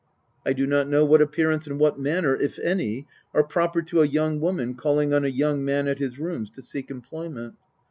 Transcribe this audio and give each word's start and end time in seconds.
I 0.43 0.53
do 0.53 0.65
not 0.65 0.87
know 0.89 1.05
what 1.05 1.21
appearance 1.21 1.67
and 1.67 1.79
what 1.79 1.99
manner, 1.99 2.35
if 2.35 2.57
any, 2.57 3.05
are 3.35 3.43
proper 3.43 3.83
to 3.83 4.01
a 4.01 4.07
young 4.07 4.39
woman 4.39 4.73
calling 4.73 5.13
on 5.13 5.23
a 5.23 5.27
young 5.27 5.63
man 5.63 5.87
at 5.87 5.99
his 5.99 6.17
rooms 6.17 6.49
to 6.55 6.61
seek 6.63 6.89
employment. 6.89 7.53